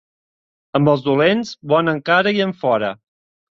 Amb 0.79 0.91
els 0.93 1.03
dolents, 1.09 1.53
bona 1.75 1.97
cara 2.11 2.35
i 2.41 2.45
enfora. 2.49 2.93